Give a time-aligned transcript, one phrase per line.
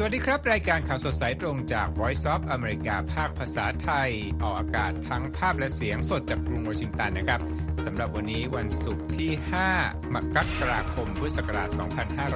[0.00, 4.10] สวัสดีครับ รายการข่าวสดสายตรงจาก Voice of America ภาคภาษาไทย
[4.42, 7.40] ออกอากาศทั้งภาพและเสียงสดจากกรุงวอชิงตันนะครับ
[7.84, 9.30] สำหรับวันนี้วันศุกร์ที่
[9.72, 10.36] 5 มก
[10.70, 11.68] ราคมพุทธศักราช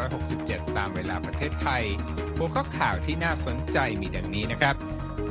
[0.04, 1.84] 2567 ตามเวลาประเทศไทย
[2.36, 4.76] หัวข้อข่าวที่น่าสนใจมีดังนี้นะครับ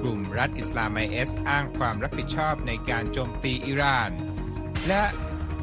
[0.02, 4.12] กลุ่มรัฐอิสลามไอเอสอ้างความรับผิดชอบในการโจมตีอิหร่าน
[4.88, 5.04] และ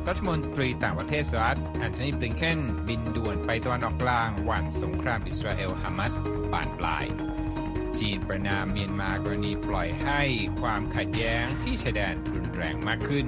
[0.09, 6.15] รัฐมนตรีต่างประเทศสหรัฐแอนโทนีบลิงเคนบินด่วนไปตะวันออกกลางวันสงครามอิสราเอลฮามาส
[6.53, 7.05] บานปลาย
[8.01, 10.21] จีนประนามเมียนมากรณีปล่อยให้
[10.61, 13.27] ความขัดแย้งที่ชายแดนรุนแรงมากขึ้น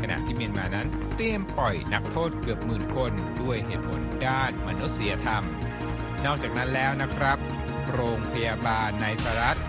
[0.00, 5.44] ขณะที่เมียนมานั้นเตรียมปล่อยนักโทษเกือบหมื่นคนด้วยเหตุผลด้านมนุษยธรรม
[6.24, 7.38] นอกจากนั้นแล้วนะครับ
[7.92, 9.60] โรงพยาบาลในสหรัฐ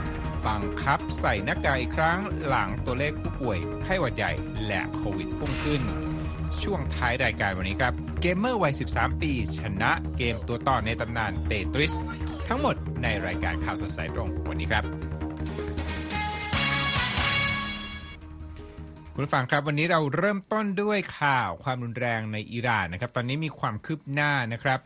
[0.48, 4.32] บังคับใส่หน้ากากอีกครั้งหลังตัวเลขผู้ป่วยไข้หวัดใหญ่
[4.68, 5.84] และโควิดพุ่งขึ้น
[6.62, 11.94] ช่วงท้ายรายการวันนี้ครับ เกมเมอร์วัย 13 ปี ชนะเกมตัวต่อในตำนานเตทริส
[12.48, 14.84] ทั้งหมดในรายการข่าวสดสายตรงวันนี้ครับ
[19.16, 24.80] คุณฟังครับวันนี้เราเริ่มต้นด้วยข่าวความรุนแรงในอิหร่านนะครับ ตอนนี้มีความคืบหน้านะครับ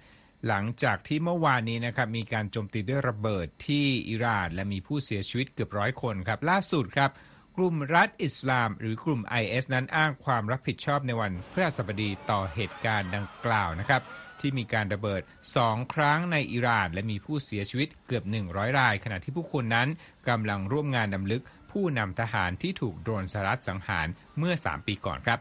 [0.48, 7.10] หลังจากที่เมื่อวานนี้นะครับมีการโจมตีด้วยระเบิดที่อิหร่าน และมีผู้เสียชีวิตเกือบร้อยคนครับ ล่าสุดครับ
[7.59, 14.02] กลุ่มรัฐอิสลาม หรือกลุ่ม IS นั้นอ้างความรับผิดชอบในวันพฤหัสบดีต่อเหตุการณ์ดังกล่าวนะครับ
[14.39, 15.22] ที่มีการระเบิด
[15.58, 19.88] 2 ครั้งในอิหร่าน และมีผู้เสียชีวิตเกือบ 100 ราย ขณะที่ผู้คนนั้น
[20.30, 25.39] กำลังร่วมงานดำลึก ผู้นำทหารที่ถูกโดรนสหรัฐสังหารเมื่อ 3 ปีก่อนครับ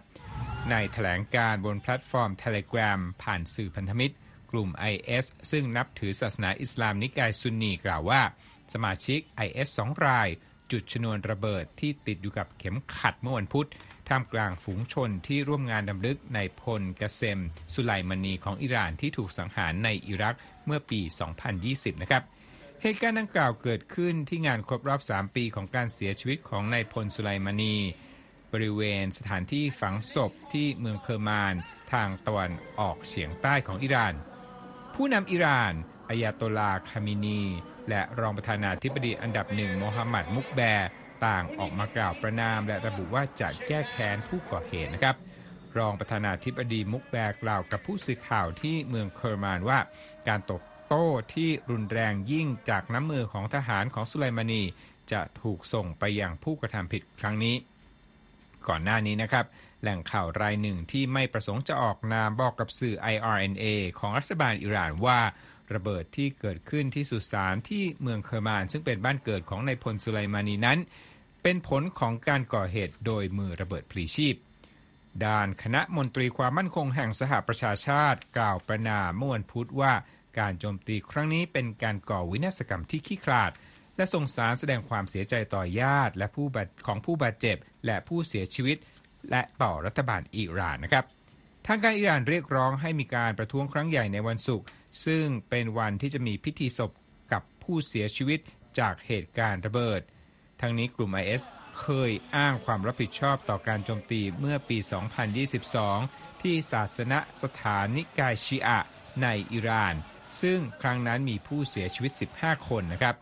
[0.70, 4.14] ในแถลงการบนแพลตฟอร์ม Telegram ผ่านสื่อพันธมิตร
[4.52, 8.22] กลุ่ม IS ซึ่งนับถือศาสนาอิสลามนิกายซุนนีกล่าวว่า
[8.74, 10.28] สมาชิก IS 2ราย
[10.70, 13.68] จุดชนวนระเบิดที่ติดอยู่กับเข็มขัดเมื่อวันพุธ
[14.08, 17.40] ท่ามกลางฝูงชนที่ร่วมงานรำลึกนายพลกาเซม
[17.74, 20.36] สุไลมานีของอิหร่านที่ถูกสังหารในอิรัก
[20.66, 21.00] เมื่อปี
[21.52, 22.22] 2020 นะครับ
[22.82, 27.76] เหตุการณ์ดังกล่าวเกิดขึ้นที่งานครบรอบ 3 ปีของการเสียชีวิตของนายพลสุไลมานี
[28.52, 31.54] บริเวณสถานที่ฝังศพที่เมืองเคอร์มาน
[31.92, 34.14] ทางตะวันออกเฉียงใต้ของอิหร่าน
[34.94, 35.74] ผู้นำอิหร่าน
[36.08, 37.40] อยาตอลลาห์คาเมเนอี
[37.88, 40.88] และรองประธานาธิบดีอันดับหนึ่งโมฮัมหมัดมุกแบร์
[41.26, 45.16] ต่างออกมากล่าวประณาม และระบุว่าจะแก้แค้นผู้ก่อเหตุนะครับ
[45.78, 49.78] รองประธานาธิบดีมุกแบร์กล่าวกับผู้สื่อข่าวที่เมืองเคอร์มานว่า
[50.28, 54.62] การตอบโต้ที่รุนแรงยิ่งจากน้ำมือของทหารของสุไลมานี
[55.12, 57.54] จะถูกส่งไปยังผู้กระทำผิดครั้งนี้
[58.68, 59.44] ก่อนหน้านี้นะครับ
[59.82, 63.64] แหล่งข่าวรายหนึ่งที่ไม่ประสงค์จะออกนามบอกกับสื่อ IRNA
[63.98, 65.20] ของรัฐบาลอิหร่านว่า
[65.74, 70.78] ระเบิดที่เกิดขึ้นที่สุสานที่เมืองเคอร์มาน ซึ่งเป็นบ้านเกิดของนายพลสุไลมานีนั้น
[71.42, 74.36] เป็นผลของการก่อเหตุโดยมือระเบิดพลีชีพ
[75.26, 79.92] ด้านคณะมนตรีความมั่นคงแห่งสหประชาชาติ กล่าวประณามเมื่อวันพุธว่า
[80.38, 83.52] การโจมตีครั้งนี้เป็นการก่อวินาศกรรมที่ขี้ขลาด
[83.96, 86.46] และส่งสารแสดงความเสียใจต่อญาติ และผู้
[86.86, 87.56] ของผู้บาดเจ็บ
[87.86, 88.76] และผู้เสียชีวิต
[89.30, 91.04] และต่อรัฐบาลอิหร่านนะครับ
[91.66, 94.66] ทางการอิหร่านเรียกร้องให้มีการประท้วงครั้งใหญ่ในวันศุกร์
[95.04, 96.90] ซึ่งเป็นวันที่จะมีพิธีศพ
[97.32, 98.40] กับผู้เสียชีวิต
[98.78, 100.00] จากเหตุการณ์ระเบิด
[100.60, 101.42] ทั้งนี้กลุ่ม IS
[101.80, 104.78] เคยอ้างความรับผิดชอบต่อการโจมตีเมื่อปี
[105.60, 108.78] 2022 ที่ศาสนสถานนิกายชีอะ
[109.22, 109.94] ในอิหร่าน
[110.40, 113.14] ซึ่งครั้งนั้นมีผู้เสียชีวิต 15 คนนะครับ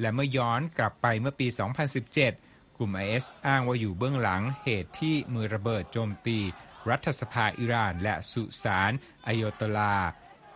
[0.00, 1.46] และเมื่อย้อนกลับไปเมื่อปี
[2.12, 6.38] 2017 กลุ่ม IS อ้างว่าอยู่เบื้องหลังเหตุที่มือระเบิดโจมตี
[6.90, 8.92] รัฐสภาอิหร่าน และสุสาน
[9.26, 9.96] อโยตลา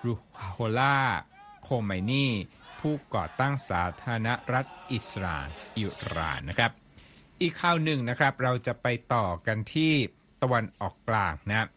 [0.05, 0.13] รู
[0.53, 0.99] โฮล่า
[1.63, 2.27] โคไมนี
[2.81, 5.37] ผู้ก่อตั้งสาธารณรัฐอิสรา
[5.79, 6.71] อิหร่านนะครับ
[7.41, 9.93] อีกข่าวหนึ่งนะครับเราจะไปต่อกันที่
[10.43, 11.69] ตะวันออกกลางนะ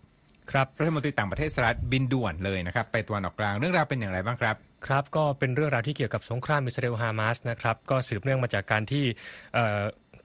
[0.52, 4.56] ครับรัฐมนตรีต่างประเทศสหรัฐบินด่วนเลยนะครับ ไปตะวันออกกลางเรื่องราวเป็นอย่างไรบ้างครับ
[4.88, 9.06] ครับก็เป็นเรื่องราวที่เกี่ยวกับสงครามอิสราเอลฮามาสนะครับก็สืบเนื่องมาจากการที่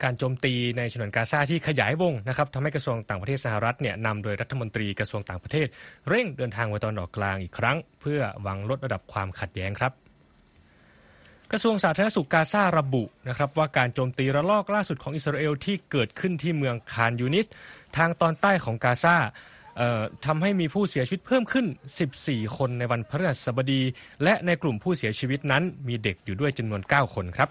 [0.03, 5.67] การโจมตีในฉนวนกาซาที่ขยายวงนะครับทำให้กระทรวงต่างประเทศสหรัฐเนี่ยนำโดยรัฐมนตรีกระทรวงต่างประเทศ
[6.09, 9.93] เร่งเดินทางไปตอนออกกลางอีกครั้ง เพื่อหวังลดระดับความขัดแย้งครับ
[11.53, 17.47] กระทรวงสาธารณสุขกาซาระบุนะครับว่าการโจมตีระลอกล่าสุดของอิสราเอลที่เกิดขึ้นที่เมืองคานยูนิส
[17.97, 19.17] ทางตอนใต้ของกาซา
[20.27, 21.67] ทำให้มีผู้เสียชีวิตเพิ่มขึ้น
[22.11, 23.83] 14 คนในวันพฤหัสบดี
[24.23, 27.49] และในกลุ่มผู้เสียชีวิตนั้นมีเด็กอยู่ด้วยจำนวน 9 คนครับ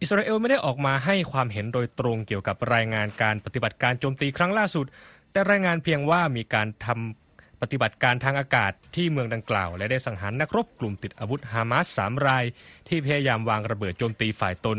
[0.00, 4.86] อิสราเอลไม่ได้ออกมาให้ความเห็นโดยตรงเกี่ยวกับรายงานการปฏิบัติการโจมตีครั้งล่าสุด
[5.32, 12.44] แต่รายงานเพียงว่ามีการทำปฏิบัติการทางอากาศที่เมืองดังกล่าว และได้สังหารนักรบกลุ่มติดอาวุธฮามาสสามราย
[12.88, 14.78] ที่พยายามวางระเบิดโจมตีฝ่ายตน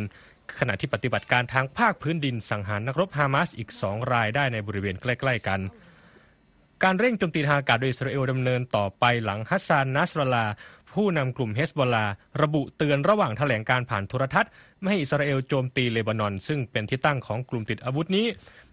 [0.59, 5.59] ขณะที่ปฏิบัติการทางภาคพื้นดินสังหารนักรบฮามาสอีกสองรายได้ในบริเวณใกล้ ๆ กัน
[6.83, 10.45] การเร่งโจมตีทางอากาศโดยอิสราเอลดำเนินต่อไปหลังฮัสซานนัสรลา
[10.97, 12.05] ผู้นำกลุ่มเฮสบอลา
[12.41, 14.51] ระบุเตือนระหว่างแถลงการผ่านโทรทัศน์
[14.81, 18.25] ไม่ให้อิสราเอลโจมตีเลบานอน ซึ่งเป็นที่ตั้งของกลุ่มติดอาวุธนี้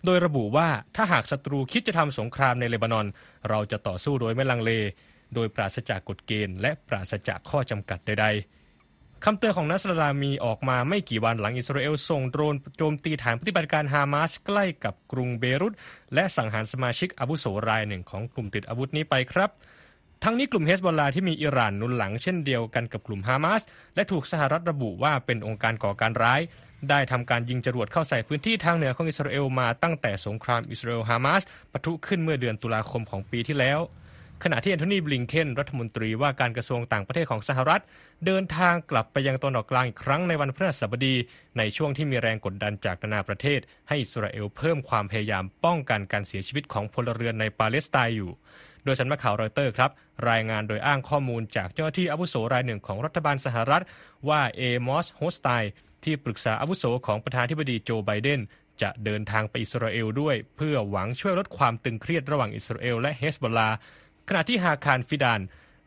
[0.04, 3.06] โดยระบุว่าถ้าหากศัตรูคิดจะทำสงครามในเลบานอน
[3.48, 4.70] เราจะต่อสู้โดยไม่ลังเล
[5.34, 15.74] โดยปราศจากกฎเกณฑ์ และปราศจากข้อจำกัดใด ๆคำเตือนของนัสลามีออกมาไม่กี่วันหลังอิสราเอลส่งโดรนโจมตีฐานปฏิบัติการฮามาสใกล้กับกรุงเบรุต
[16.14, 19.50] และสังหารสมาชิกอาวุโสรายหนึ่งของกลุ่มติดอาวุธนี้ไปครับ
[20.26, 23.62] ทั้งนี้กลุ่มเฮสบอลลาที่มีอิหร่านนุนหลังเช่นเดียวกันกับกลุ่มฮามาส
[23.94, 26.40] และถูกสหรัฐระบุว่าเป็นองค์การก่อการร้าย
[26.90, 31.42] ได้ทำการยิงจรวดเข้าใส่พื้นที่ทางเหนือของอิสราเอลมาตั้งแต่สงครามอิสราเอลฮามาส
[31.72, 33.78] ปะทุขึ้นเมื่อเดือนตุลาคมของปีที่แล้ว
[34.44, 37.82] ขณะที่แอนโทนีบลิงเคนรัฐมนตรีว่าการกระทรวงต่างประเทศของสหรัฐ
[38.26, 41.14] เดินทางกลับไปยังตะวันออกกลางอีกครั้งในวันพฤหัสบดี
[41.58, 48.30] ในช่วงที่มีแรงกดดันจากนานาประเทศ ให้อิสราเอลเพิ่มความพยายามป้องกันการเสียชีวิตของพลเรือนในปาเลสไตน์อยู่
[48.84, 49.90] โดยสำนักข่าวรอยเตอร์ครับ
[50.30, 53.82] รายงานโดยอ้างข้อมูลจากเจ้าหน้าที่อาวุโสรายหนึ่งของรัฐบาลสหรัฐ
[54.28, 55.48] ว่าเอมอสโฮชสไตน์
[56.04, 58.40] ที่ปรึกษาอาวุโสของประธานธิบดีโจไบเดน
[58.82, 63.68] จะเดินทางไปอิสราเอลด้วย เพื่อหวังช่วยลดความตึงเครียดระหว่างอิสราเอลและเฮซบอลลาห์
[64.28, 65.40] ขณะที่ฮาคาน ฟิดาน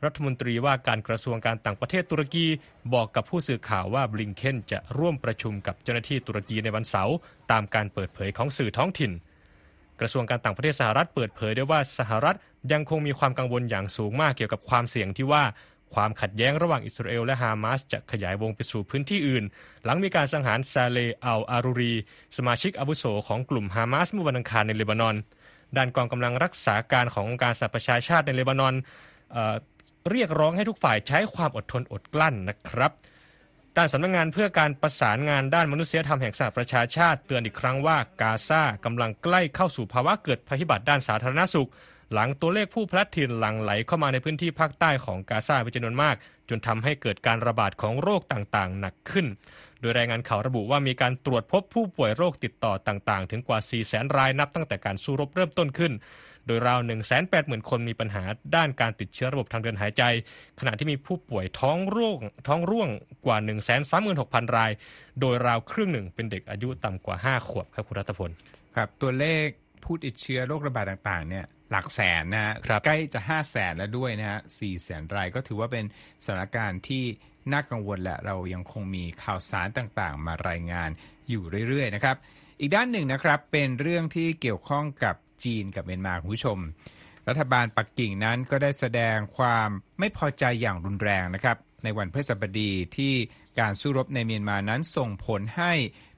[0.06, 2.46] รัฐมนตรีว่าการกระทรวงการต่างประเทศตุรกี
[2.94, 7.16] บอกกับผู้สื่อข่าวว่าบลิงเคนจะร่วมประชุมกับเจ้าหน้าที่ตุรกีในวันเสาร์
[7.52, 9.12] ตามการเปิดเผยของสื่อท้องถิ่น
[10.00, 12.36] กระทรวงการต่างประเทศสหรัฐเปิดเผยได้ว่าสหรัฐ
[12.72, 15.44] ยังคงมีความกังวลอย่างสูงมากเกี่ยวกับความเสี่ยงที่ว่า
[15.96, 19.44] ความขัดแย้งระหว่างอิสราเอลและฮามาสจะขยายวงไปสู่พื้นที่อื่น
[19.86, 21.94] หลังมีการสังหารซาเลอัลอารูรี
[22.38, 25.16] สมาชิกอาวุโสของกลุ่มฮามาสเมื่อวันอังคารในเลบานอน
[25.78, 28.74] ด้านกองกำลังรักษาการขององค์การสหประชาชาติในเลบานอน
[29.32, 29.38] เอ
[30.12, 32.92] เรียกร้องให้ทุกฝ่ายใช้ความอดทนอดกลั้นนะครับ
[33.78, 41.70] ด้านสำนักงงานเพื่อการประสานงานด้านมนุษยธรรมแห่งสหประชาชาติเตือนอีกครั้งว่ากาซากำลังใกล้เข้าสู่ภาวะเกิดภัยพิบัติด้านสาธารณสุข
[42.14, 46.16] หลังตัวเลขผู้พลัดถิ่นหลั่งไหลเข้ามาในพื้นที่ภาคใต้ของกาซาเป็นจำนวนมาก
[46.50, 49.26] จนทำให้เกิดการระบาดของโรคต่างๆ หนักขึ้น
[49.82, 55.94] โดยรายงานข่าวระบุว่ามีการตรวจพบผู้ป่วยโรคติดต่อต่างๆ ถึงกว่า 4 0 0 0 0 0รายนับตั้งแต่การสู้รบเริ่มต้นขึ้น
[56.48, 56.80] โดยราว
[57.24, 58.24] 180,000 คนมีปัญหา
[58.56, 60.04] ด้านการติดเชื้อระบบทางเดินหายใจ
[60.60, 62.90] ขณะที่มีผู้ป่วยท้องร่วงท้องร่วง
[63.26, 63.38] กว่า
[63.98, 64.72] 136,000 ราย
[65.20, 68.32] โดยราวครึ่งหนึ่งเป็นเด็กอายุต่ำกว่า 5 ขวบครับคุณรัตพล
[68.76, 69.48] ครับตัวเลข
[69.84, 72.54] ผู้ติดเชื้อโรคระบาดต่างๆเนี่ยหลักแสนนะฮะ
[72.86, 75.86] ใกล้จะ5 0 0แสนแล้วด้วยนะฮะสี่แสนรายก็ถือว่าเป็น
[76.24, 77.04] สถานการณ์ที่
[77.52, 80.90] น่ากังวลแหละเรายังคงมีข่าวสารต่างๆ มารายงาน
[81.30, 82.16] อยู่เรื่อยๆนะครับ
[82.60, 86.60] อีกด้านหนึ่งนะครับเป็นเรื่องที่เกี่ยวข้องกับ จีนกับเมียนมาคุณผู้ชม
[87.28, 89.70] รัฐบาลปักกิ่งนั้นก็ได้แสดงความ
[90.00, 93.14] ไม่พอใจอย่างรุนแรงนะครับในวันพฤหัสบดีที่
[93.60, 95.74] การสู้รบในเมียนมานั้นส่งผลให้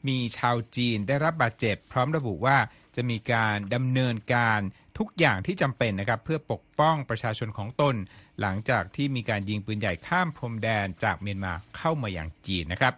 [0.07, 2.57] มีชาวจีนได้รับบาดเจ็บ พร้อมระบุว่า
[2.95, 4.59] จะมีการดำเนินการ
[4.97, 7.95] ทุกอย่างที่จำเป็นนะครับเพื่อปกป้องประชาชนของตน
[8.41, 12.93] หลังจากที่มีการยิงปืนใหญ่ข้ามพรมแดนจากเมียนมาเข้ามาอย่างจีนนะครับ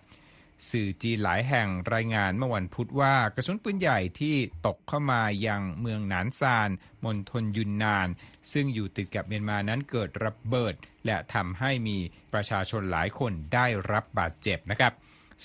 [0.69, 4.35] สื่อจีนหลายแห่งรายงานเมื่อวันพุธว่ากระสุนปืนใหญ่ที่
[4.65, 6.69] ตกเข้ามายังเมืองหนานซาน
[7.05, 8.07] มณฑลยุนนาน
[8.51, 10.73] ซึ่งอยู่ติดกับเมียนมานั้นเกิดระเบิด
[11.05, 11.97] และทำให้มี
[12.33, 14.93] ประชาชนหลายคนได้รับบาดเจ็บนะครับ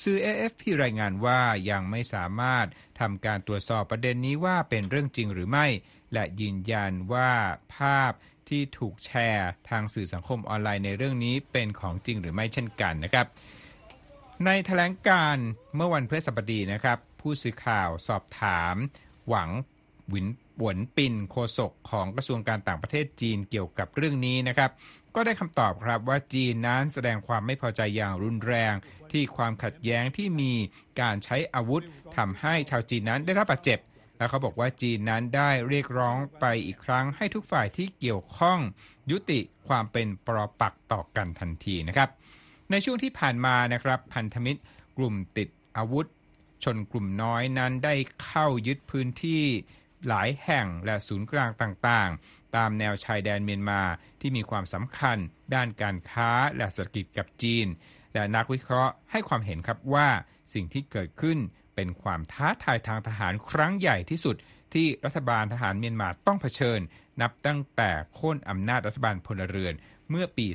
[0.02, 2.66] สื่อ AFP รายงานว่ายังไม่สามารถ
[3.00, 5.66] ทำการตรวจสอบประเด็นนี้ว่าเป็นเรื่องจริงหรือไม่
[6.12, 7.32] และยืนยันว่า
[7.76, 8.12] ภาพ
[8.48, 13.26] ที่ถูกแชร์ทางสื่อสังคมออนไลน์ในเรื่องนี้เป็นของจริงหรือไม่เช่นกันนะครับ
[14.44, 15.36] ในแถลงการ
[15.76, 18.74] เมื่อวันพฤหัสบดีนะครับ ผู้สื่อข่าวสอบถาม
[19.28, 19.50] หวัง
[20.08, 20.26] หวิน
[20.58, 24.70] หวนปินโฆษกของกระทรวงการต่างประเทศจีนเกี่ยวกับเรื่องนี้นะครับ
[25.14, 28.74] ก็ได้คำตอบครับว่าจีนนั้นแสดงความไม่พอใจอย่างรุนแรง
[29.12, 30.52] ที่ความขัดแย้งที่มี
[31.00, 31.82] การใช้อาวุธ
[32.16, 33.78] ทำให้ชาวจีนนั้นได้รับบาดเจ็บ
[34.18, 38.58] และเขาบอกว่าจีนนั้นได้เรียกร้องไปอีกครั้งให้ทุกฝ่ายที่เกี่ยวข้อง
[39.10, 42.10] ยุติความเป็นปรปักต่อกันทันทีนะครับ
[42.70, 44.60] ในช่วงที่ผ่านมานะครับพันธมิตร
[44.98, 46.06] กลุ่มติดอาวุธ
[46.64, 47.94] ชนกลุ่มน้อยนั้นได้
[48.24, 49.44] เข้ายึดพื้นที่
[50.08, 53.82] หลายแห่งและศูนย์กลางต่างๆ ตามแนวชายแดนเมียนมา
[54.20, 55.18] ที่มีความสำคัญ
[55.54, 57.66] ด้านการค้าและเศรษฐกิจกับจีน
[58.14, 60.08] และนักวิเคราะห์ให้ความเห็นครับว่า
[60.54, 61.38] สิ่งที่เกิดขึ้น
[61.74, 64.36] เป็นความท้าทายทางทหารครั้งใหญ่ที่สุด
[64.74, 66.80] ที่รัฐบาลทหารเมียนมาต้องเผชิญ
[67.20, 69.74] นับตั้งแต่โค่นอำนาจรัฐบาลพลเรือน
[70.10, 70.46] เมื่อปี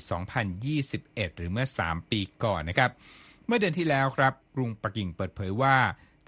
[0.63, 2.91] 2021 หรือเมื่อ 3 ปีก่อนนะครับ
[3.45, 5.77] เมื่อเดือนที่แล้วครับกรุงปักกิ่งเปิดเผยว่า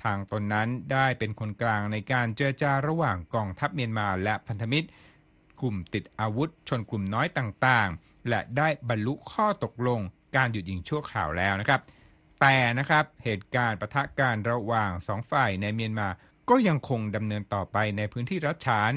[0.04, 4.88] ทางตนนั้นได้เป็นคนกลางในการเจรจาระหว่างกองทัพเมียนมาและพันธมิตร
[5.62, 10.00] กลุ่มติดอาวุธ ชนกลุ่มน้อยต่างๆ และได้บรรลุข้อตกลง
[10.36, 11.82] การหยุดยิงชั่วคราวแล้วนะครับ
[12.42, 16.10] แต่นะครับเหตุการณ์ปะทะการระหว่างสองฝ่ายในเมียนมา
[16.50, 18.92] ก็ยังคงดำเนินต่อไปในพื้นที่รัฐฉาน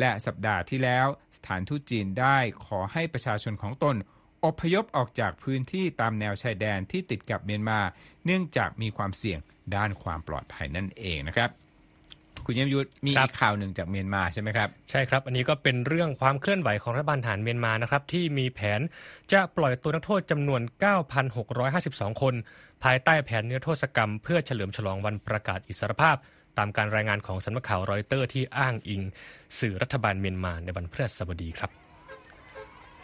[0.00, 3.96] และสัปดาห์ที่แล้วสถานทูตจีนได้ขอให้ประชาชนของตน
[4.44, 7.80] อพยพออกจากพื้นที่ตามแนวชายแดนที่ติดกับเมียนมา
[8.24, 9.38] เนื่องจากมีความเสี่ยง
[9.76, 11.50] ด้านความปลอดภัยนั่นเองนะครับ
[12.46, 18.80] คุณยมยุทธมีอีกข่าวหนึ่งจากเมียนมาใช่ไหมครับ ใช่ครับ อันนี้ก็เป็นเรื่องความเคลื่อนไหวของรัฐบาลฐานเมียนมานะครับที่มีแผน
[19.32, 20.60] จะปล่อยตัวนักโทษจำนวน
[21.40, 22.34] 9,652 คน
[22.84, 26.16] ภายใต้แผนนิรโทษกรรมเพื่อเฉลิมฉลองวันประกาศอิสรภาพ
[26.60, 29.02] ตามการรายงานของสำนักข่าวรอยเตอร์ที่อ้างอิง
[29.58, 31.70] สื่อรัฐบาลเมียนมาในวันพฤหัสบดีครับ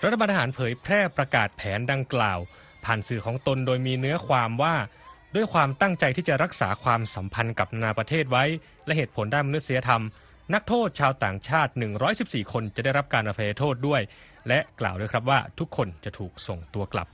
[0.05, 2.39] รัฐบาลทหารเผยแพร่ประกาศแผนดังกล่าว
[2.85, 4.75] ผ่านสื่อของตนโดยมีเนื้อความว่า
[5.35, 8.45] ด้วยความตั้งใจที่จะรักษาความสัมพันธ์กับนานาประเทศไว้
[8.87, 10.03] และเหตุผลด้านมนุษยธรรม
[10.55, 11.73] นักโทษชาวต่างชาติ
[12.13, 14.01] 114 คนจะได้รับการอภัยโทษด้วย
[14.49, 17.09] และกล่าวด้วยครับว่าทุกคนจะถูกส่งตัวกลับ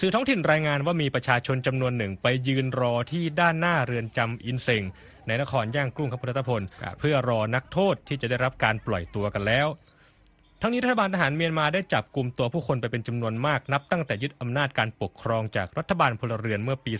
[0.00, 4.82] สื่อท้องถิ่นรายงานว่ามีประชาชนจำนวนหนึ่งไปยืนรอที่ด้านหน้าเรือนจำอินเซง
[5.28, 9.68] ในนครย่างกุ้งครับพุทธพลครับเพื่อรอนักโทษที่จะได้รับการปล่อยตัวกันแล้ว
[10.62, 16.92] ทั้งนี้รัฐบาลทหารเมียนมาได้จับกลุ่มตัวผู้คนไปเป็นจำนวนมากนับตั้งแต่ยึดอำนาจการปกครองจากรัฐบาลพลเรือนเมื่อปี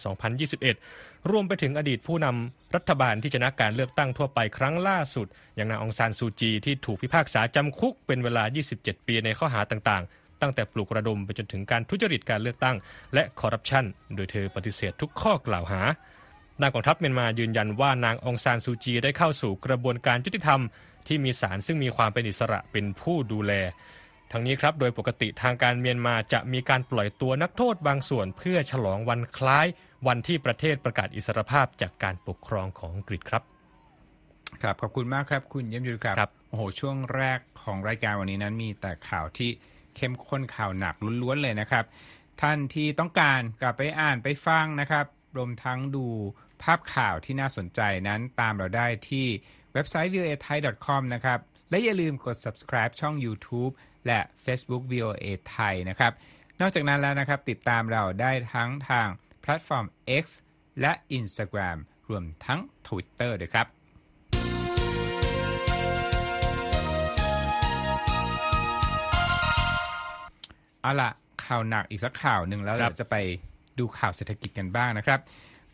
[0.56, 8.44] 2021 รวมไปถึงอดีตผู้นำรัฐบาลที่ชนะการเลือกตั้งทั่วไปครั้งล่าสุด อย่างนางองซานซูจีที่ถูกพิพากษาจำคุกเป็นเวลา
[8.74, 12.76] 27 ปีในข้อหาต่างๆ ตั้งแต่ปลุกระดมไปจนถึงการทุจริตการเลือกตั้ง
[13.14, 15.82] และคอร์รัปชันโดยเธอปฏิเสธทุกข้อกล่าวหา
[16.60, 20.60] นางกองทัพเมียนมายืนยันว่านางองซานซูจีได้เข้าสู่กระบวนการยุติธรรม
[21.06, 23.52] ที่มีศาลซึ่งมีความเป็นอิสระเป็นผู้ดูแล
[24.32, 29.66] ทั้งนี้ครับโดยปกติทางการเมียนมาจะมีการปล่อยตัวนักโทษบางส่วนเพื่อฉลองวันคล้าย
[30.06, 33.42] วันที่ประเทศประกาศอิสรภาพจากการปกครองของอังกฤษครับ
[34.62, 39.50] ครับขอบคุณมากครับ คุณเยี่ยมยุทธครับครับโอ้โหช่วงแรกของรายการวันนี้นั้นมีแต่ข่าวที่
[39.96, 41.84] เข้มข้นข่าวหนักล้วนๆเลยนะครับ
[42.40, 46.06] ท่านที่ต้องการกลับไปอ่านไปฟังนะครับ รวมทั้งดู
[46.62, 49.26] ภาพข่าวที่น่าสนใจนั้นตามเราได้ที่
[49.74, 51.38] เว็บไซต์ voa thai com นะครับ
[51.70, 53.72] และอย่าลืมกด subscribe ช่อง YouTube
[54.06, 56.12] และ Facebook VOA Thai นะครับ
[56.60, 59.08] นอกจากนั้นแล้วนะครับ ติดตามเราได้ทั้งทาง
[59.40, 59.86] แพลตฟอร์ม
[60.22, 60.24] X
[60.80, 63.66] และ Instagram รวมทั้ง Twitter ด้วยครับ
[70.82, 71.10] เอาละ
[71.44, 73.16] ข่าวหนักอีกสักข่าวหนึ่งแล้วครับเราจะไป
[73.78, 75.20] ดูข่าวเศรษฐกิจกันบ้างนะครับ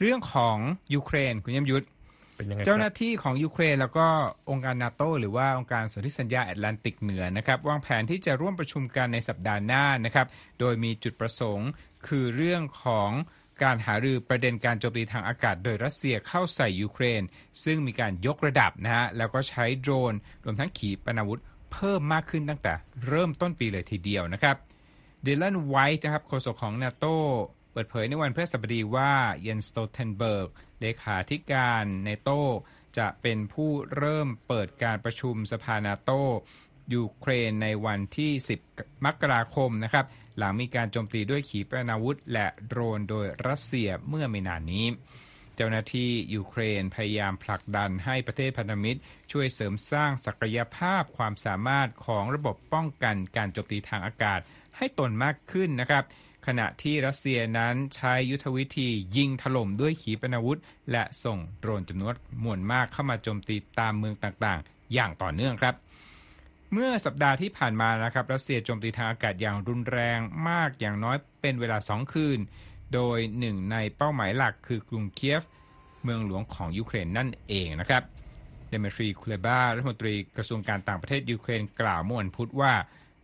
[0.01, 0.57] เรื่องของ
[0.95, 1.87] ยูเครนคุณยมยุทธ
[2.37, 4.07] เป็นยังไงคเจ้าหรัน้าบที่ของยูเครนแล้วก็
[4.51, 10.27] องค์การนาโตหรือว่าองค์การสนธิสัญญาแอตแลนติกเหนือนะครับวางแผนที่จะร่วมประชุมกันในสัปดาห์หน้านะครับ
[10.61, 11.69] โดยมีจุดประสงค์
[12.07, 13.11] คือเรื่องของ
[13.63, 17.23] การหารือประเด็นการโจมตีทางอากาศ โดยรัสเซียเข้าใส่ยูเครน
[17.65, 21.41] ซึ่งมีการยกระดับนะฮะแล้วก็ใช้โดรน รวมทั้งขีปนาวุธ
[21.73, 22.73] เพิ่มมากขึ้นตั้งแต่
[23.09, 24.57] เริ่มต้นปีเลยทีเดียวนะครับ
[25.23, 27.07] ดิลันไวท์นะครับโฆษกของนาโต
[27.75, 29.12] เปิดเผยในวันพฤหัสบดีว่า
[29.43, 30.49] เยนส์ สโตลเตนเบิร์ก
[30.81, 32.31] เลขาธิการนาโต
[32.99, 36.11] จะเป็นผู้เริ่มเปิดการประชุมสภานาโต
[36.95, 38.33] ยูเครนในวันที่
[38.69, 40.07] 10 มกราคมนะครับ
[40.38, 44.87] หลังมีการโจมตีด้วยขีปนาวุธ และโดรนโดยรัสเซียเมื่อไม่นานนี้
[45.57, 49.00] เจ้าหน้าที่ยูเครนพยายามผลักดันให้ประเทศพันธมิตร
[49.33, 54.40] ช่วยเสริมสร้างศักยภาพความสามารถของระบบป้องกันการโจมตีทางอากาศ
[54.76, 56.04] ให้ตนมากขึ้นนะครับ
[56.47, 60.59] ขณะที่รัสเซียนั้นใช้ยุทธวิธียิงถล่มด้วยขีปนาวุธ
[60.91, 65.75] และส่งโดรนจำนวนมวลมากเข้ามาโจมตีตามเมืองต่างๆ อย่างต่อเนื่องครับ
[66.73, 72.39] เมื่อสัปดาห์ที่ผ่านมานะครับรัสเซียโจมตีทางอากาศอย่างรุนแรงมากอย่างน้อยเป็นเวลา 2 คืน
[72.95, 75.43] โดยหนึ่งในเป้าหมายหลักคือกรุงเคียฟ
[76.03, 78.03] เมืองหลวงของยูเครนนั่นเองนะครับ
[78.69, 82.73] เดมิทรีคูเลบารัฐมนตรีกระทรวงการต่างประเทศยูเครนกล่าวเมื่อวันพุธว่า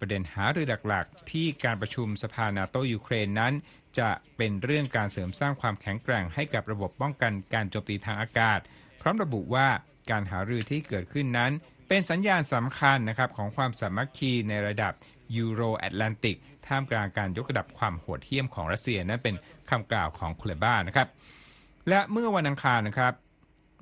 [0.01, 3.53] ประเด็นหารือหลักๆ ที่การประชุมสภานาโต-ยูเครนนั้น
[3.99, 8.59] จะเป็นเรื่องการเสริมสร้างความแข็งแกร่งให้กับระบบป้องกันการโจมตีทางอากาศ
[9.01, 9.69] พร้อมระบุว่า
[10.11, 11.53] การหารือที่เกิดขึ้นนั้น
[11.89, 14.93] เป็นสัญญาณสำคัญนะครับของความสามัคคีในระดับ
[15.37, 19.35] ยูโรแอตแลนติกท่ามกลางการยกระดับความโหดเหี้ยมของรัสเซียนั่นเป็น
[19.71, 21.09] คำกล่าวของคูเลบ้านะครับ
[21.89, 23.13] และเมื่อวันอังคารนะครับ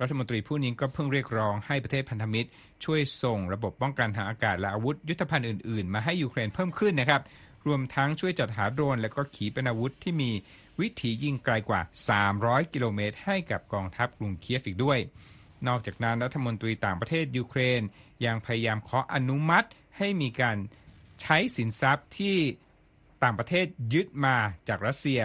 [0.01, 2.49] รัฐมนตรีผู้นี้ก็เพิ่งเรียกร้องให้ประเทศพันธมิตร
[2.85, 7.21] ช่วยส่งระบบป้องกันทางอากาศและอาวุธยุทธภัณฑ์อื่นๆ มาให้ยูเครนเพิ่มขึ้นนะครับ
[7.67, 10.31] รวมทั้งช่วยจัดหาโดรน และก็ขีปนาวุธที่มี
[10.79, 11.81] วิถียิงไกลกว่า
[12.27, 14.99] 300 กิโลเมตร ให้กับกองทัพกรุงเคียฟอีกด้วย
[15.67, 17.81] นอกจากนั้นรัฐมนตรีต่างประเทศยูเครน
[18.25, 20.57] ยังพยายามขออนุมัติให้มีการ
[21.21, 22.37] ใช้สินทรัพย์ที่
[23.23, 24.35] ต่างประเทศยึดมา
[24.67, 25.21] จากรัสเซีย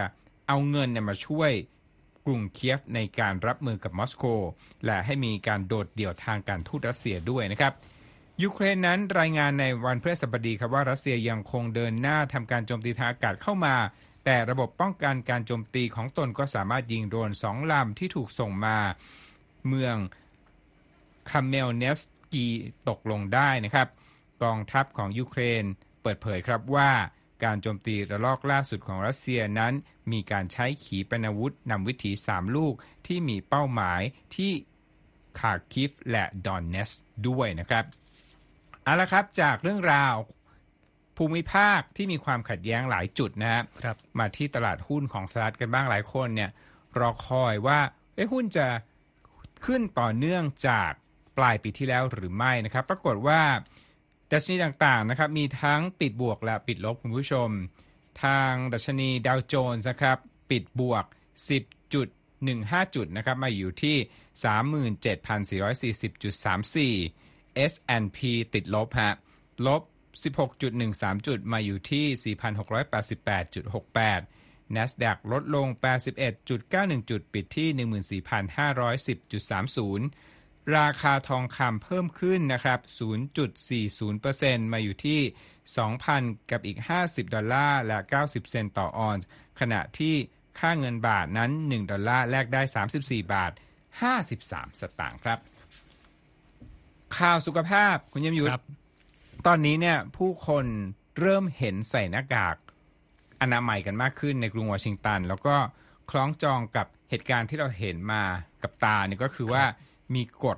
[0.47, 1.51] เอาเงินเนี่ยมาช่วย
[2.25, 4.25] กรุงเคียฟในการรับมือกับมอสโก
[4.85, 7.73] และให้มีการโดดเดี่ยวทางการทูตรัสเซียด้วยนะครับ
[8.43, 13.75] ยูเครนนั้นรายงานในวันพฤหัสบดีครับว่ารัสเซียยังคงเดินหน้าทำการโจมตีทางอากาศเข้ามา
[14.25, 18.77] แต่ระบบป้องกันการโจมตีของตนก็สามารถยิงโดรนสองลำที่ถูกส่งมา
[19.67, 19.95] เมือง
[21.31, 21.99] คเมลนิตส
[22.33, 22.47] กี
[22.89, 23.87] ตกลงได้นะครับ
[24.43, 25.63] กองทัพของยูเครน
[26.01, 26.91] เปิดเผยครับว่า
[27.43, 29.73] การโจมตีระลอกล่าสุดของรัสเซียนั้น
[30.11, 32.73] มีการใช้ขีปนาวุธนำวิถี3ลูก
[33.07, 34.01] ที่มีเป้าหมาย
[34.35, 34.51] ที่
[35.39, 36.89] คาคิฟและดอนเนส
[37.27, 37.83] ด้วยนะครับ
[38.83, 40.15] เอาละครับจากเรื่องราว
[41.17, 46.51] ภูมิภาคที่มีความขัดแย้งหลายจุดนะครับรบมาที่ตลาดหุ้นของสหรัฐกันบ้างหลายคนเนี่ย
[46.99, 47.79] รอคอยว่า
[48.15, 48.67] เอ้หุ้นจะ
[49.65, 50.91] ขึ้นต่อเนื่องจาก
[51.37, 53.41] ปลายปีที่แล้วหรือไม่นะครับ ปรากฏว่า
[54.35, 57.49] ดัชนีต่างๆนะครับมีทั้งปิดบวกและปิดลบคุณผู้ชม
[58.23, 60.17] ทางดัชนีดาวโจนส์นะครับ
[60.51, 61.05] ปิดบวก
[61.89, 63.95] 10.15 จุดนะครับมาอยู่ที่
[66.93, 68.19] 37,440.34 S&P
[68.53, 69.11] ติดลบฮะ
[69.67, 69.81] ลบ
[70.23, 75.67] 16.13 จุดมาอยู่ที่ 4,688.68 NASDAQ ลดลง
[76.39, 77.69] 81.91 จุดปิดที่
[78.21, 80.34] 14,510.30
[80.77, 82.79] ราคาทองคำเพิ่มขึ้นนะครับ
[83.55, 85.19] 0.40%มาอยู่ที่
[85.85, 89.27] 2,000 กับอีก 50 ดอลลาร์ และ 90 เซนต์ต่อออนซ์
[89.59, 90.15] ขณะที่
[90.59, 92.61] ค่าเงินบาทนั้น 1 ดอลลาร์แลกได้
[92.97, 93.51] 34 บาท
[94.15, 95.39] 53 สตางค์ครับ
[97.17, 98.51] ข่าวสุขภาพคุณยมยุทธ
[99.47, 100.65] ตอนนี้เนี่ยผู้คน
[101.19, 102.55] เริ่มเห็นใส่หน้ากาก
[103.41, 105.55] อนามัยกันมากขึ้นในกรุงวอชิงตัน แล้วก็
[106.09, 108.23] คล้องจองกับเหตุการณ์ที่เราเห็นมา
[108.63, 109.63] กับตาเนี่ยก็คือว่า
[110.13, 110.57] มีกฎ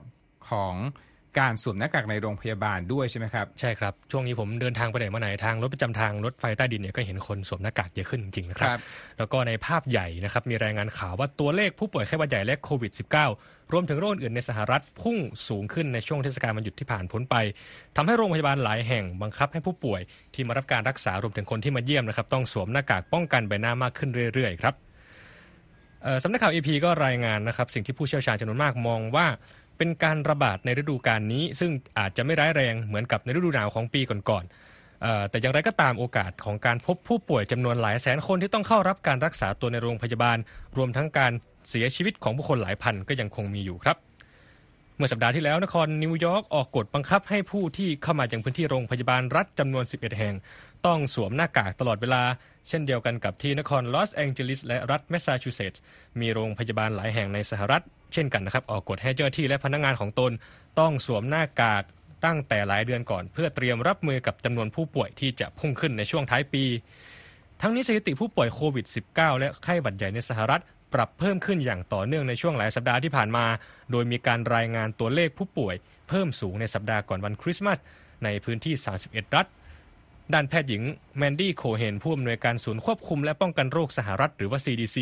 [0.50, 0.76] ของ
[1.40, 8.70] การสวมหน้ากากในโรงพยาบาลด้วยใช่ไหมครับ ใช่ครับ ช่วงนี้ผมเดินทางไปไหนมาไหนทางรถประจำทางรถไฟใต้ดินเนี่ยก็เห็นคนสวมหน้ากากเยอะขึ้นจริงๆนะครับ
[9.18, 12.92] แล้วก็ในภาพใหญ่นะครับ มีรายงานข่าวว่าตัวเลขผู้ป่วยไข้หวัดใหญ่และโควิด
[13.32, 17.36] -19 รวมถึงโรคอื่นในสหรัฐพุ่งสูงขึ้นในช่วงเทศกาลวันหยุดที่ผ่านพ้นไป
[17.96, 20.02] ทำให้โรงพยาบาลหลายแห่งบังคับให้ผู้ป่วย
[20.34, 24.76] ที่มารับการรักษารวมถึงคนที่มาเยี่ยมนะครับต้องสวมหน้ากากป้องกันใบหน้ามากขึ้นเรื่อยๆครับ
[26.24, 29.28] สำนักข่าว EP ก็รายงานนะครับสิ่งที่ผู้เชี่ยวชาญจำนวนมากมองว่า
[29.78, 40.38] เป็นการระบาดในฤดูกาลนี้ ซึ่งอาจจะไม่ร้ายแรงเหมือนกับในฤดูหนาวของปีก่อนๆแต่อย่างไรก็ตามโอกาสของการพบผู้ป่วยจำนวนหลายแสนคนที่ต้องเข้ารับการรักษาตัวในโรงพยาบาล
[40.78, 41.32] รวมทั้งการ
[41.70, 43.98] เสียชีวิตของผู้คนหลายพันก็ยังคงมีอยู่ครับ
[44.98, 50.36] เมื่อสัปดาห์ที่แล้วนครนิวยอร์กออกกฎบังคับให้ผู้ที่เข้ามาจากพื้นที่โรงพยาบาลรัฐจำนวน 11 แห่ง
[50.86, 52.24] ต้องสวมหน้ากากตลอดเวลา
[52.70, 55.82] เช่นเดียวกันกับที่นครลอสแองเจลิสและรัฐแมสซาชูเซตส์
[56.20, 60.32] มีโรงพยาบาลหลายแห่งในสหรัฐ เช่นกันนะครับ ออกกฎให้เจ้าหน้าที่และพนักงานของตน
[60.80, 61.84] ต้องสวมหน้ากาก
[62.26, 66.64] ตั้งแต่หลายเดือนก่อน เพื่อเตรียมรับมือกับจำนวนผู้ป่วยที่จะพุ่งขึ้นในช่วงท้ายปี
[67.62, 70.62] ทั้งนี้สถิติผู้ป่วยโควิด -19 และไข้หวัดใหญ่ในสหรัฐ
[70.94, 73.46] ปรับเพิ่มขึ้นอย่างต่อเนื่องในช่วงหลายสัปดาห์ที่ผ่านมา
[73.92, 75.76] โดยมีการรายงานตัวเลขผู้ป่วย
[76.10, 77.78] เพิ่มสูงในสัปดาห์ก่อนวันคริสต์มาส
[78.24, 78.74] ในพื้นที่
[79.06, 79.46] 31 รัฐ
[80.34, 80.84] ด้านแพทย์หญิง
[81.18, 84.98] แมนดี้โคเฮนผู้อำนวยการศูนย์ควบคุมและป้องกันโรคสหรัฐหรือว่า CDC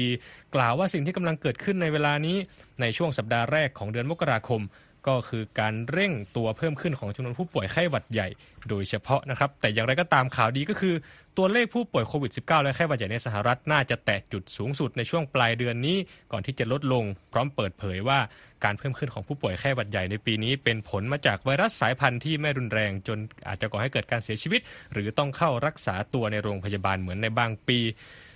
[0.55, 2.37] กล่าวว่าสิ่งที่กำลังเกิดขึ้นในเวลานี้
[2.81, 4.61] ในช่วงสัปดาห์แรกของเดือนมกราคม
[5.07, 8.27] ก็คือการเร่งตัวเพิ่มขึ้นของจำนวนผู้ป่วยไข้หวัดใหญ่
[8.69, 10.95] โดยเฉพาะนะครับ แต่อย่างไรก็ตามข่าวดีก็คือ
[11.37, 15.97] ตัวเลขผู้ป่วยโควิด -19 และไข้หวัดใหญ่ในสหรัฐน่าจะแตะจุดสูงสุดในช่วงปลายเดือนนี้
[16.31, 18.19] ก่อนที่จะลดลง พร้อมเปิดเผยว่า
[18.63, 24.61] การเพิ่มขึ้นของผู้ป่วยไข้หวัดใหญ่ในปีนี้ เป็นผลมาจากไวรัสสายพันธุ์ที่ไม่รุนแรง จนอาจจะก่อให้เกิดการเสียชีวิต
[24.93, 27.79] หรือต้องเข้ารักษาตัวในโรงพยาบาลเหมือนในบางปี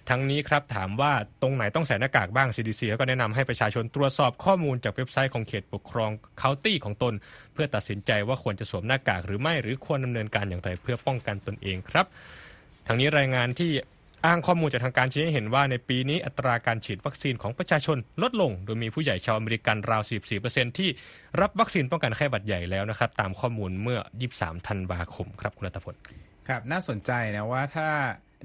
[0.10, 7.14] ทั้งนี้ครับถามว่าตรงไหนต้องใส่หน้ากากบ้าง CDC ก็แนะนำให้ประชาชนตรวจสอบข้อมูลจากเว็บไซต์ของเขตปกครองเคาน์ตี้ของตน
[7.54, 12.06] เพื่อตัดสินใจว่าควรจะสวมหน้ากากหรือไม่หรือควรดำเนินการอย่างไรเพื่อป้องกันตนเองครับ
[12.88, 13.72] ทั้งนี้รายงานที่
[14.26, 20.02] อ้างข้อมูลจากทางการชี้ให้เห็นว่าในปีนี้อัตราการฉีดวัคซีนของประชาชนลดลง โดยมีผู้ใหญ่ชาวอเมริกันราว
[20.40, 20.90] 44%ที่
[21.42, 24.00] รับวัคซีนป้องกันไข้หวัดใหญ่แล้วนะครับ ตามข้อมูลเมื่อ
[24.34, 25.96] 23 ธันวาคมครับคุณรัตพล
[26.48, 27.90] ครับน่าสนใจนะว่าถ้า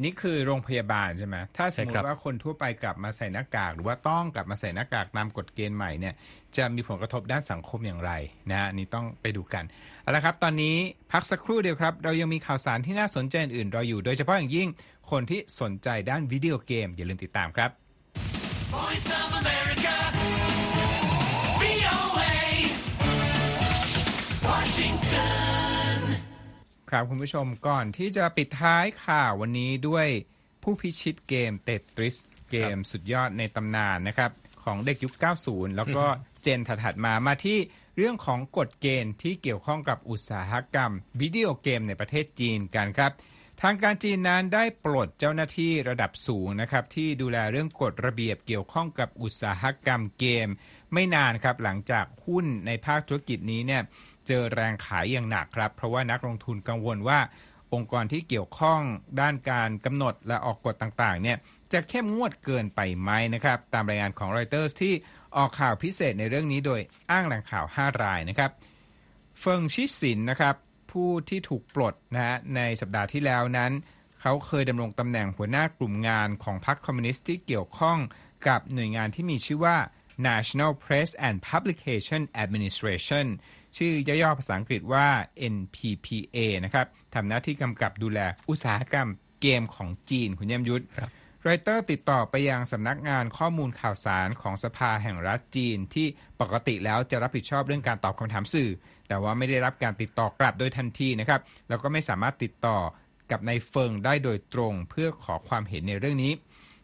[0.02, 6.14] นี่คือโรงพยาบาลใช่ไหมถ้าสมมติว่าคนทั่วไปกลับมาใส่หน้ากาก หรือว่าต้องกลับมาใส่หน้ากากตามกฎเกณฑ์ใหม่เนี่ย
[6.56, 8.12] จะมีผลกระทบด้านสังคมอย่างไร
[8.50, 9.64] นะนี่ต้องไปดูกัน
[10.02, 10.76] เอาละครับตอนนี้
[11.12, 14.68] พักสักครู่เดียวครับ เรายังมีข่าวสารที่น่าสนใจอื่นรออยู่ โดยเฉพาะอย่างยิ่ง
[15.10, 17.70] คนที่สนใจด้านวิดีโอเกม อย่าลืมติดตามครับ
[18.74, 19.96] Voice of America,
[21.60, 22.34] VOA,
[24.48, 25.43] Washington
[26.94, 30.06] ครับคุณผู้ชมก่อนที่จะปิดท้ายข่าววันนี้ด้วย
[30.62, 32.16] ผู้พิชิตเกมเตตริส
[32.50, 34.30] เกมสุดยอดในตำนานนะครับ
[34.64, 35.14] ของเด็กยุค
[35.46, 36.04] 90 แล้วก็
[36.42, 37.58] เจนถัดมามาที่
[37.96, 43.12] เรื่องของกฎเกณฑ์ที่เกี่ยวข้องกับอุตสาหกรรม วิดีโอเกมในประเทศจีนกันครับ
[43.62, 50.48] ทางการจีนนั้นได้ปลดเจ้าหน้าที่ระดับสูงนะครับที่ดูแลเรื่องกฎระเบียบเกี่ยวข้องกับอุตสาหกรรมเกม
[50.92, 53.82] ไม่นานครับหลังจากหุ้นในภาคธุรกิจนี้เนี่ย
[54.26, 57.18] เจอแรงขายอย่างหนักครับ เพราะว่านักลงทุนกังวลว่า
[57.74, 58.80] องค์กรที่เกี่ยวข้อง
[59.20, 61.36] ด้านการกำหนดและออกกฎต่างๆเนี่ย
[61.72, 64.94] จะเข้มงวดเกินไปไหมนะครับ ตามรายงานของรอยเตอร์สที่
[65.36, 68.50] ออกข่าวพิเศษในเรื่องนี้โดยอ้างแหล่งข่าว 5 รายนะครับ
[69.40, 70.54] เฟิงชิสินนะครับ
[70.90, 73.72] ผู้ที่ถูกปลดนะฮะในสัปดาห์ที่แล้วนั้น
[74.20, 77.98] เขเขาเคยดำรงตำแหน่งหัวหน้ากลุ่มงานของพรรคคอมมิวนิสต์ที่เกี่ยวข้อง
[78.48, 79.76] กับหน่วยงานที่มีชื่อว่า
[80.28, 83.26] National Press and Publication Administration
[83.76, 85.06] ชื่อย่อๆภาษาอังกฤษว่า
[85.54, 89.08] NPPA นะครับทำหน้าที่กำกับดูแลอุตสาหกรรม
[89.42, 91.10] เกมของจีนคุณเยี่ยมยุทธครับ
[91.46, 96.06] รอยเตอร์ติดต่อไปยังสำนักงานข้อมูลข่าวสารของสภาแห่งรัฐจีนที่
[96.40, 98.70] ปกติแล้วจะรับผิดชอบเรื่องการตอบคำถามสื่อ
[99.08, 102.78] แต่ว่าไม่ได้รับการติดต่อกลับโดยทันทีนะครับแล้วก็ไม่สามารถติดต่อ
[103.30, 106.32] กับนายเฟิงได้โดยตรงเพื่อขอความเห็นในเรื่องนี้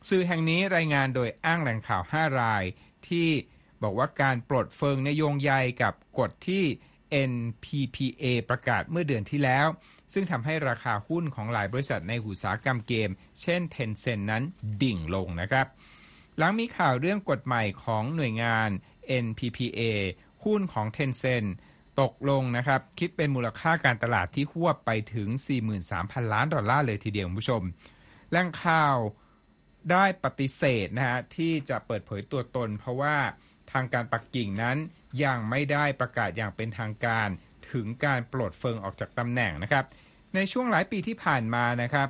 [0.09, 2.65] สื่อแห่งนี้รายงานโดยอ้างแหล่งข่าว 5 ราย
[3.09, 3.29] ที่
[3.83, 6.65] บอกว่าการปลดเฟิงในโยงใยกับกฎที่
[7.31, 9.67] NPPA ประกาศเมื่อเดือนที่แล้ว
[10.13, 14.43] ซึ่งทำให้ราคาหุ้นของหลายบริษัทในอุตสาหกรรมเกม เช่น Tencent นั้น
[14.83, 15.67] ดิ่งลงนะครับ
[16.39, 18.69] หลังมีข่าวเรื่องกฎใหม่ของหน่วยงาน
[19.25, 19.81] NPPA
[20.45, 21.49] หุ้นของ Tencent
[22.01, 25.29] ตกลงนะครับ คิดเป็นมูลค่าการตลาดที่ควบไปถึง
[25.81, 27.63] 43,000 ล้านดอลลาร์เลยทีเดียวคุณผู้ชม
[28.31, 28.97] แหล่งข่าว
[29.91, 33.17] ได้ปฏิเสธนะฮะที่จะเปิดเผยตัวตน เพราะว่า
[33.73, 34.77] ทางการปักกิ่งนั้น
[35.25, 37.29] ยังไม่ได้ประกาศอย่างเป็นทางการ
[37.73, 39.85] ถึงการปลดเฟิงออกจากตำแหน่งนะครับ
[40.35, 42.09] ในช่วงหลายปีที่ผ่านมานะครับ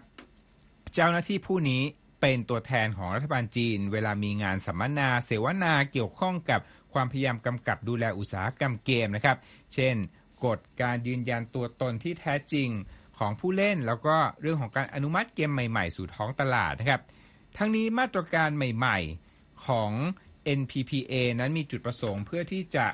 [0.94, 1.82] เจ้าหน้าที่ผู้นี้
[2.20, 6.60] เป็นตัวแทนของรัฐบาลจีน เวลามีงานสัมมนา เสวนาเกี่ยวข้องกับ
[6.92, 9.36] ความพยายามกำกับดูแลอุตสาหกรรมเกมนะครับ
[9.74, 9.94] เช่น
[10.44, 12.68] กฎการยืนยันตัวตนที่แท้จริง
[13.18, 17.02] ของผู้เล่น แล้วก็เรื่องของการอนุมัติเกมใหม่ๆ สู่ท้องตลาดนะครับ
[17.56, 18.98] ทั้งนี้มาตรการใหม่
[19.32, 19.92] ๆ ของ
[20.60, 22.86] NPPA นั้นมีจุดประสงค์เพื่อที่จะ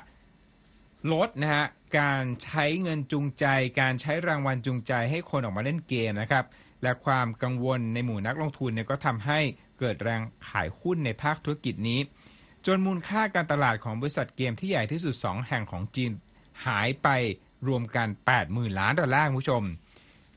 [1.11, 1.65] ลดนะฮะ
[1.99, 3.45] การใช้เงินจูงใจ
[3.81, 6.45] การใช้รางวัลจูงใจให้คนออกมาเล่นเกมนะครับ
[6.83, 9.39] และความกังวลในหมู่นักลงทุนเนี่ยก็ทำให้
[9.79, 11.99] เกิดแรงขายหุ้นในภาคธุรกิจนี้
[12.65, 16.11] จนมูลค่าการตลาดของบริษัทเกมที่ใหญ่ที่สุด 2 แห่งของจีน
[16.65, 17.07] หายไป
[17.67, 18.07] รวมกัน
[18.43, 19.63] 80,000 ล้านดอลลาร์คุณผู้ชม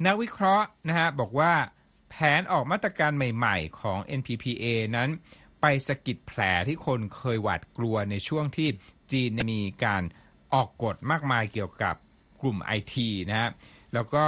[0.07, 1.53] นักวิเคราะห์นะฮะบอกว่า
[2.11, 4.64] แผนออกมาตรการใหม่ ๆ ของ NPPA
[4.96, 5.09] นั้น
[5.61, 8.68] ไปสะกิดแผลที่คนเคยหวาดกลัวในช่วงที่
[9.12, 10.03] จีนมีการ
[10.55, 11.94] ออกกฎมากมายเกี่ยวกับ
[12.40, 13.51] กลุ่มไอทีนะฮะ
[13.94, 14.25] แล้วก็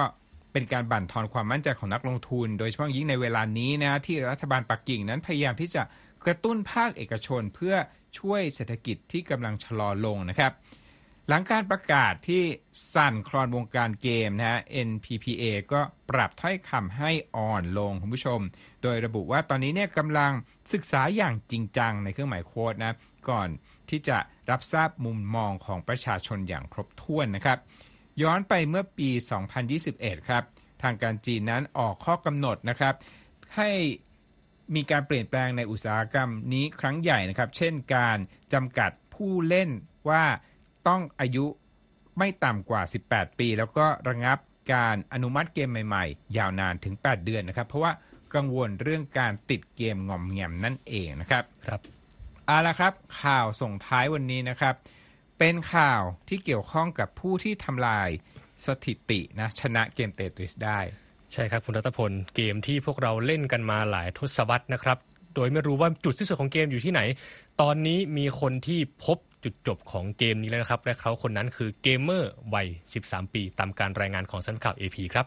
[0.52, 5.82] เป็นการบั่นทอนความมั่นใจของนักลงทุน โดยเฉพาะยิ่งในเวลานี้นะที่รัฐบาลปักกิ่งนั้นพยายามที่จะ
[6.26, 7.74] กระตุ้นภาคเอกชนเพื่อ
[8.18, 10.52] ช่วยเศรษฐกิจที่กำลังชะลอลงนะครับ
[11.28, 12.42] หลังการประกาศที่
[12.94, 15.80] สั่นคลอนวงการเกมนะฮะ NPPA ก็
[16.10, 18.40] ปรับถ้อยคำให้อ่อนลงคุณผู้ชม
[18.82, 20.32] โดยระบุว่าตอนนี้เนี่ยกำลัง
[20.72, 22.96] ศึกษาอย่างจริงจังในเครื่องหมายโค้ดนะ
[23.30, 23.48] ก่อน
[23.90, 24.18] ที่จะ
[24.50, 27.58] รับทราบมุมมองของประชาชนอย่างครบถ้วนนะครับ
[28.22, 29.10] ย้อนไปเมื่อปี
[29.68, 30.44] 2021 ครับ
[30.82, 32.94] ทางการจีนนั้นออกข้อกำหนดนะครับ
[33.56, 33.70] ให้
[34.74, 38.18] มีการเปลี่ยนแปลงในอุตสาหกรรมนี้ครั้งใหญ่นะครับ เช่นการ
[38.52, 39.70] จำกัดผู้เล่น
[40.08, 40.24] ว่า
[40.88, 41.46] ต้องอายุ
[42.18, 44.38] ไม่ต่ำกว่า 18 ปี แล้วก็ระงับ
[44.72, 47.92] การอนุมัติเกมใหม่ๆ ยาวนานถึง 8 เดือนนะครับ เพราะว่า
[48.34, 51.80] กังวลเรื่องการติดเกมงอมแงมนั่นเองนะครับครับ
[52.46, 52.92] เอาละครับ
[53.22, 54.74] ข่าวส่งท้ายวันนี้นะครับ
[55.38, 58.08] เป็นข่าวที่เกี่ยวข้องกับผู้ที่ทำลาย
[58.66, 60.78] สถิตินะชนะเกมเตทริสได้
[61.32, 64.98] ใช่ครับคุณรัตพลเกมที่พวกเราเล่นกันมาหลายทศวรรษนะครับ
[65.34, 67.00] โดยไม่รู้ว่าจุดสิ้นสุดของเกมอยู่ที่ไหน
[67.60, 72.68] ตอนนี้มีคนที่พบ จุดจบของเกมนี้แล้วนะครับ และเขาคนนั้นคือเกมเมอร์วัย
[73.00, 75.26] 13 ปี ตามการรายงานของสันข่าว AP ครับ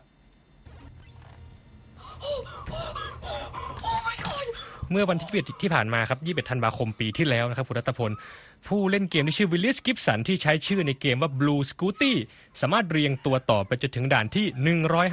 [4.92, 8.12] เมื่อวันที่21ที่ผ่านมาครับ21ธันวาคมปีที่แล้วนะครับคุณรัตพล
[8.68, 12.14] ผู้เล่นเกมที่ชื่อวิลลิสกิบสันที่ใช้ชื่อในเกมว่า Blue Scuti
[12.62, 14.46] สามารถเรียงตัวต่อไปจนถึงด่านที่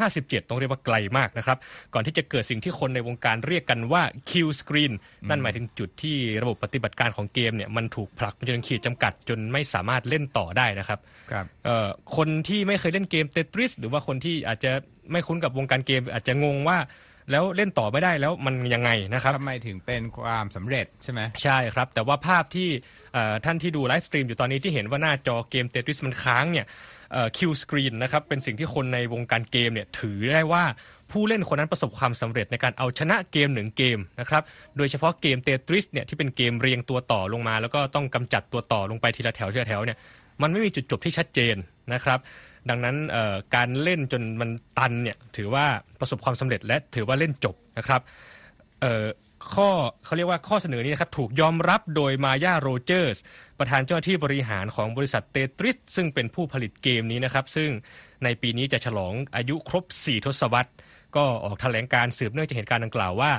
[0.06, 1.58] 157 ต้องเรียกว่าไกลมากนะครับ
[1.94, 4.92] ก่อนที่จะเกิดสิ่งที่คนในวงการเรียกกันว่า kill screen
[5.28, 10.98] นั่นหมายถึงจุดที่ระบบปฏิบัติการของเกมเนี่ยมันถูกผลักไปจนขีดจำกัดจนไม่สามารถเล่นต่อได้นะครับ
[11.32, 14.70] ครับเอ่อคนที่ไม่เคยเล่นเกมเตทริสหรือว่าคนที่อาจจะ
[15.12, 16.78] ไม่คุ้นกับวงการเกมอาจจะงงว่า
[17.30, 22.68] แล้วเล่นต่อไม่ได้แล้วมันยังไงนะครับทำไมถึงเป็นความสำเร็จใช่ไหมใช่ครับ แต่ว่าภาพที่
[23.14, 26.66] เอ่อท่านที่ดูไลฟ์สตรีมอยู่ตอนนี้ที่เห็นว่าหน้าจอเกมเตทริสมันค้างเนี่ย
[27.36, 30.64] kill screen นะครับเป็นสิ่งที่คนในวงการเกมเนี่ยถือได้ว่า
[31.10, 34.42] ผู้เล่นคนนั้นประสบความสำเร็จในการเอาชนะเกมหนึ่งเกมนะครับ
[34.76, 39.98] โดยเฉพาะเกมเตทริสเนี่ยที่เป็นเกมเรียงตัวต่อลงมา แล้วก็ต้องกำจัดตัวต่อลงไปทีละแถวทีละแถวเนี่ย
[40.42, 41.56] มันไม่มีจุดจบที่ชัดเจน
[41.92, 42.18] นะครับ
[42.70, 42.96] ดังนั้น
[43.54, 45.64] การเล่นจนมันตันเนี่ยถือว่า
[46.00, 48.00] ประสบความสำเร็จและถือว่าเล่นจบนะครับ
[49.54, 49.68] ข้อ
[50.04, 53.18] เขาเรียกว่าข้อเสนอนี้นะครับถูกยอมรับโดยมายาโรเจอร์ส
[53.58, 57.70] ประธานเจ้าหน้าที่บริหารของบริษัทเตทริสซึ่งเป็นผู้ผลิตเกมนี้นะครับ ซึ่ง
[58.24, 60.72] ในปีนี้จะฉลองอายุครบ 4 ทศวรรษ
[61.16, 63.32] ก็ออกแถลงการสืบเนื่องจากเหตุการณ์ดังกล่าวว่า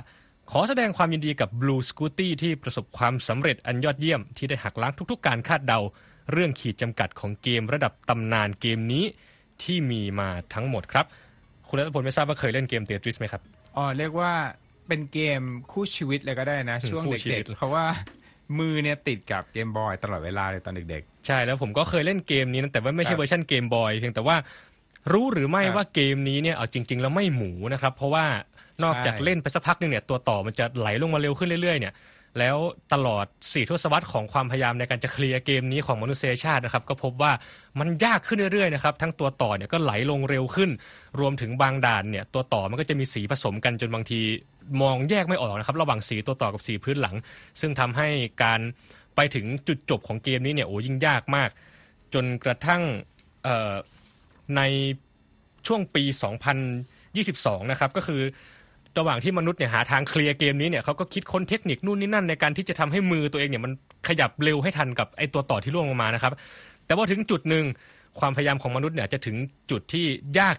[0.51, 5.79] ขอแสดงความยินดีกับ Blue Scooty ที่ประสบความสำเร็จอันยอดเยี่ยมที่ได้หักล้างทุกๆ การคาดเดา
[6.31, 9.05] เรื่องขีดจำกัดของเกมระดับตำนานเกมนี้
[9.63, 11.05] ที่มีมาทั้งหมดครับ
[11.67, 13.41] คุณรัตพลไม่ทราบว่าเคยเล่นเกมเตทริสไหมครับ
[13.77, 14.31] อ๋อเรียกว่า
[14.87, 17.85] เป็นเกมคู่ชีวิตเลยก็ได้นะอืมช่วงคู่ชีเด็วิกตๆเพราะว่า
[18.59, 24.35] มือเนี่ยติดกับเกมบอยตลอดเวลาเลยตอนเด็กใช่แล้วผมก็เคยเล่นเกมนี้นะแต่ว่าไม่คใช่รับเวอร์ชันเกมบอยเพียงแต่ว่า
[25.13, 28.25] รู้หรือไม่ครับว่าเกมนี้เนี่ยเอาจริง ๆ แล้วไม่หมูนะครับ เพราะว่า
[28.83, 31.93] นอกจากใช่เล่นไปสักพักหนึงเนี่ยตัวต่อมันจะไหลลงมาเร็วขึ้นเรื่อยๆเนี่ย
[32.39, 32.57] แล้ว
[32.93, 37.31] ตลอดสี่ทศวรรษของความพยายามในการจะเคลียร์เกมนี้ของมนุษยชาตินะครับ ก็พบว่า
[37.79, 40.69] มันยากขึ้นเรื่อยๆนะครับทั้งตัวต่อเนี่ยก็ไหลลงเร็วขึ้น
[41.19, 44.19] รวมถึงบางด่านเนี่ยตัวต่อมันก็จะมีสีผสมกันจนบางที
[44.81, 47.15] มองแยกไม่ออกนะครับ ระหว่างสีตัวต่อกับสีพื้นหลัง
[47.59, 48.07] ซึ่งทำให้
[48.43, 48.59] การ
[49.15, 51.49] ไปถึงจุดจบของเกมนี้เนี่ยโอ้ยิ่งยากมาก
[52.13, 52.81] จนกระทั่ง
[54.57, 54.61] ใน
[55.67, 56.03] ช่วงปี
[56.87, 58.21] 2022 นะครับ ก็คือ
[58.99, 63.71] ระหว่างที่มนุษย์เนี่ยหาทางเคลียร์เกมนี้เนี่ยเขาก็คิดค้นเทคนิคนู่นนี่นั่นในการที่จะทำให้มือตัวเองเนี่ยมัน
[64.07, 66.33] ขยับเร็วให้ทันกับไอตัวต่อที่ล่วงลงมานะครับ
[66.85, 67.65] แต่ว่าถึงจุดหนึ่ง
[68.19, 69.35] ความพยายามของมนุษย์เนี่ยจะถึง
[69.71, 70.05] จุดที่
[70.39, 70.55] ยาก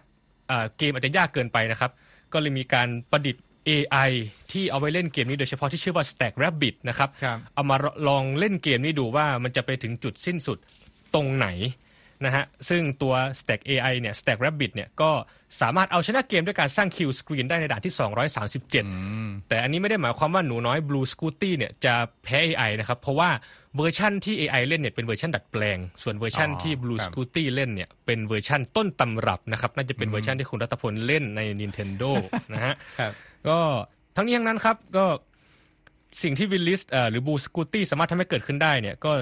[0.49, 1.91] เอ่อเกมอาจจะยากเกินไปนะครับ
[2.33, 4.11] ก็เลยมีการประดิษฐ์ AI
[4.53, 7.77] ที่เอาไว้เล่นเกมนี้โดยเฉพาะที่ชื่อว่า Stack Rabbit นะครับครับเอามา
[8.09, 10.59] ลองเล่นเกมนี้ดูว่ามันจะไปถึงจุดสิ้นสุด
[11.15, 11.49] ตรงไหน
[12.25, 15.11] นะฮะซึ่งตัว Stack AI เนี่ย Stack Rabbit เนี่ยก็
[15.61, 17.95] สามารถเอาชนะเกมด้วยการสร้างคิวสกรีนได้ในด่านที่
[18.71, 23.31] 237 แต่อันนี้ไม่ได้หมายความว่าหนูน้อย Blue Scuti เนี่ยจะแพ้ AI นะครับ เพราะว่า
[23.77, 32.11] เวอร์ชั่นที่ AI เล่นเนี่ยเป็นเวอร์ชันดัดแปลง ส่วนเวอร์ชันที่ Blue ครับ Scuti เล่นเนี่ยเป็นเวอร์ชันต้นตำรับนะครับน่าจะเป็นเวอร์ชันที่คุณรัตพลเล่นใน Nintendo
[32.53, 33.13] นะฮะครับ
[33.49, 33.59] ก็
[34.17, 35.05] ทั้งนี้ทั้งนั้นครับก็
[36.23, 39.13] สิ่งที่วิลลิสหรือ Blue Scuti สามารถทำให้เกิดขึ้นได้เนี่ยก็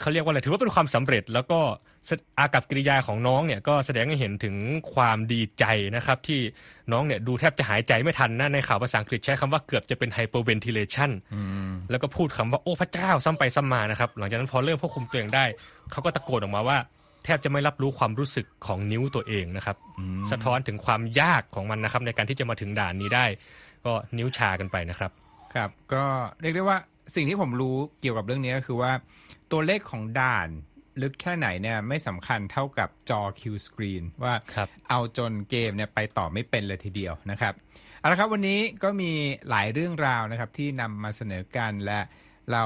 [0.00, 1.60] เขาเรียกว่าอะไรถือว่าเป็นความสำเร็จ แล้วก็
[2.38, 4.56] อากัปกิริยาของน้องเนี่ยก็แสดงให้เห็นถึง
[4.94, 5.64] ความดีใจ
[5.96, 6.40] นะครับ ที่
[6.92, 11.10] น้องเนี่ยดูแทบจะหายใจไม่ทันนะในข่าวภาษาอังกฤษใช้คำว่าเกือบจะเป็น hyperventilation
[11.90, 15.44] แล้วก็พูดคำว่าโอ้พระเจ้าซ้ำไปซ้ำมานะครับ หลังจากนั้นพอเริ่มควบคุมตัวเองได้
[15.90, 16.78] เขาก็ตะโกนออกมาว่า
[17.24, 19.76] แทบจะไม่รับรู้ความรู้สึกของนิ้วตัวเองนะครับ
[20.30, 23.26] สะท้อนถึงความยากของมันนะครับ ในการที่จะมาถึงด่านนี้ได้
[23.84, 25.10] ก็นิ้วชากันไปนะครับ
[25.54, 26.04] ครับ ก็
[26.40, 26.78] เรียกได้ว่า
[27.14, 28.92] สิ่งที่ผมรู้เกี่ยวกับเรื่องนี้ก็คือว่า
[29.52, 30.48] ตัวเลขของด่าน
[31.02, 37.54] ลึกแค่ไหนเนี่ยไม่สำคัญเท่ากับจอ Q screen ว่าครับเอาจนเกมเนี่ยไปต่อไม่เป็นเลยทีเดียวนะครับ
[37.98, 39.10] เอาละครับวันนี้ก็มี
[39.50, 42.00] หลายเรื่องราวนะครับที่นำมาเสนอกันและ
[42.52, 42.64] เรา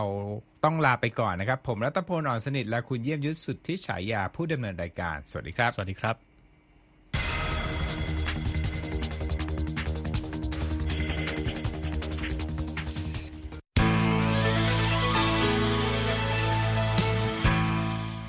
[0.64, 6.29] ต้องลาไปก่อนนะครับ ผมรัตพลอ่อนสนิทและคุณเยี่ยมยุทธสุดที่ฉายาผู้ดำเนินรายการ สวัสดีครับ สวัสดีครับ